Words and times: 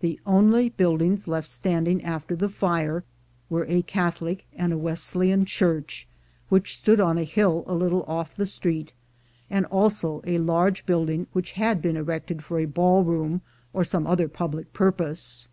The 0.00 0.18
only 0.26 0.68
buildings 0.70 1.28
left 1.28 1.46
standing 1.46 2.02
after 2.02 2.34
the 2.34 2.48
fire 2.48 3.04
vrere 3.48 3.66
a 3.68 3.82
Catholic 3.82 4.44
and 4.52 4.72
a 4.72 4.76
Wesleyan 4.76 5.44
church, 5.44 6.08
w^hich 6.50 6.70
stood 6.74 6.98
on 7.00 7.14
the 7.14 7.22
hill 7.22 7.62
a 7.68 7.74
little 7.76 8.02
off 8.08 8.34
the 8.34 8.46
street, 8.46 8.92
and 9.48 9.64
also 9.66 10.22
a 10.26 10.38
large 10.38 10.86
build 10.86 11.08
ing 11.10 11.28
which 11.32 11.52
had 11.52 11.80
been 11.80 11.96
erected 11.96 12.42
for 12.42 12.58
a 12.58 12.64
ball 12.66 13.04
room, 13.04 13.42
or 13.72 13.84
some 13.84 14.08
other 14.08 14.26
public 14.26 14.72
purpose. 14.72 15.48